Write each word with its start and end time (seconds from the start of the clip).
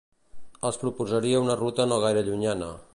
els 0.69 0.79
proposaria 0.85 1.43
una 1.47 1.59
ruta 1.61 1.89
no 1.93 2.03
gaire 2.07 2.29
llunyana 2.31 2.77